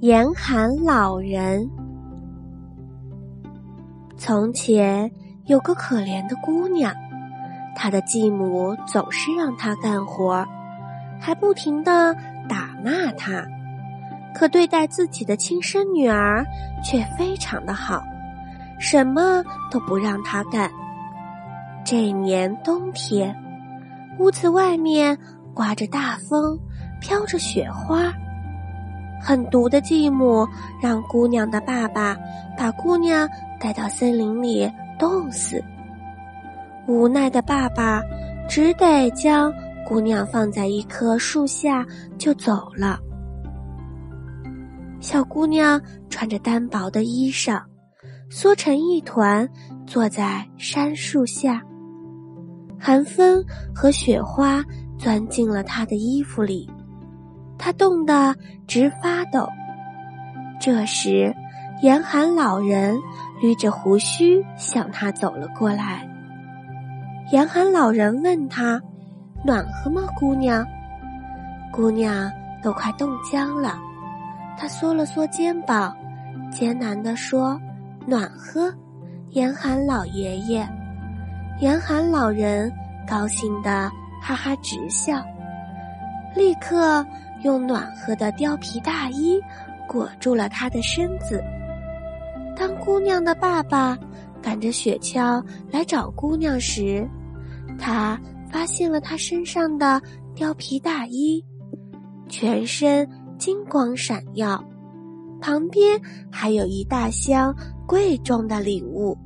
[0.00, 1.68] 严寒老人。
[4.16, 5.10] 从前
[5.46, 6.94] 有个可怜的姑娘，
[7.74, 10.46] 她的继母总是让她干活，
[11.20, 12.14] 还不停的
[12.48, 13.44] 打骂她。
[14.36, 16.46] 可对待自己的亲生女儿
[16.84, 18.00] 却非常的好，
[18.78, 20.70] 什么都不让她干。
[21.84, 23.34] 这年冬天，
[24.20, 25.18] 屋子外面
[25.52, 26.56] 刮着大风，
[27.00, 28.12] 飘着雪花。
[29.20, 30.46] 狠毒的继母
[30.82, 32.16] 让姑娘的爸爸
[32.56, 33.28] 把姑娘
[33.60, 35.62] 带到森林里冻死。
[36.86, 38.02] 无奈的爸爸
[38.48, 39.52] 只得将
[39.84, 41.84] 姑娘放在一棵树下
[42.16, 42.98] 就走了。
[45.00, 47.62] 小姑娘穿着单薄的衣裳，
[48.30, 49.48] 缩成一团，
[49.86, 51.62] 坐在杉树下。
[52.80, 54.64] 寒风和雪花
[54.98, 56.68] 钻进了她的衣服里。
[57.68, 58.34] 他冻得
[58.66, 59.46] 直发抖。
[60.58, 61.36] 这时，
[61.82, 62.96] 严寒老人
[63.42, 66.08] 捋着胡须向他走了过来。
[67.30, 68.80] 严寒老人问他
[69.44, 70.66] ：“暖和吗，姑娘？”
[71.70, 73.78] 姑娘都快冻僵了。
[74.56, 75.94] 他缩了缩肩膀，
[76.50, 77.60] 艰难地说
[78.08, 78.74] ：“暖和。”
[79.32, 80.66] 严寒老爷爷，
[81.60, 82.72] 严寒老人
[83.06, 85.22] 高兴的哈哈直笑，
[86.34, 87.04] 立刻。
[87.42, 89.40] 用暖和的貂皮大衣
[89.86, 91.42] 裹住了她的身子。
[92.56, 93.96] 当姑娘的爸爸
[94.42, 97.08] 赶着雪橇来找姑娘时，
[97.78, 100.00] 他发现了她身上的
[100.34, 101.44] 貂皮大衣，
[102.28, 104.62] 全身金光闪耀，
[105.40, 106.00] 旁边
[106.30, 107.54] 还有一大箱
[107.86, 109.16] 贵重的礼物。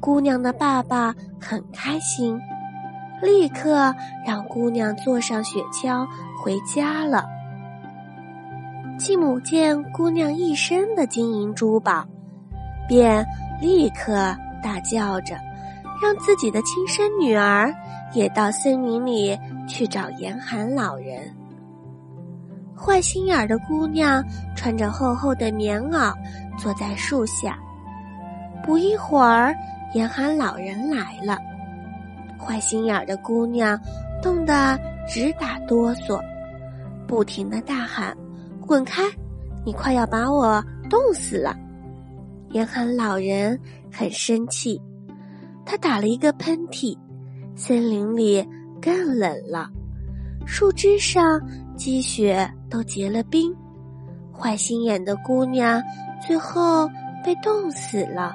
[0.00, 2.36] 姑娘的爸爸很开心。
[3.22, 3.94] 立刻
[4.26, 6.06] 让姑娘坐上雪橇
[6.42, 7.24] 回家了。
[8.98, 12.06] 继母见姑娘一身的金银珠宝，
[12.86, 13.26] 便
[13.60, 15.36] 立刻大叫着，
[16.02, 17.74] 让自己的亲生女儿
[18.12, 21.22] 也到森林里去找严寒老人。
[22.76, 26.14] 坏心眼儿的姑娘穿着厚厚的棉袄，
[26.58, 27.58] 坐在树下。
[28.62, 29.54] 不一会儿，
[29.94, 31.38] 严寒老人来了。
[32.40, 33.78] 坏心眼的姑娘
[34.22, 36.20] 冻得直打哆嗦，
[37.06, 38.16] 不停的大喊
[38.66, 39.02] ：“滚开！
[39.64, 41.54] 你快要把我冻死了！”
[42.52, 43.58] 严寒老人
[43.92, 44.80] 很生气，
[45.64, 46.96] 他打了一个喷嚏，
[47.54, 48.44] 森林里
[48.80, 49.68] 更冷了，
[50.46, 51.40] 树枝上
[51.76, 53.54] 积雪都结了冰，
[54.36, 55.80] 坏心眼的姑娘
[56.26, 56.88] 最后
[57.24, 58.32] 被冻死了。